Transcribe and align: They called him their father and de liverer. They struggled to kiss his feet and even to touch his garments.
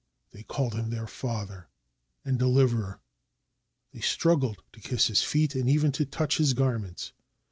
They 0.31 0.41
called 0.41 0.73
him 0.73 0.89
their 0.89 1.05
father 1.05 1.69
and 2.25 2.39
de 2.39 2.47
liverer. 2.47 3.01
They 3.93 3.99
struggled 4.01 4.63
to 4.73 4.79
kiss 4.81 5.05
his 5.05 5.21
feet 5.21 5.53
and 5.53 5.69
even 5.69 5.91
to 5.91 6.07
touch 6.07 6.37
his 6.37 6.53
garments. 6.53 7.13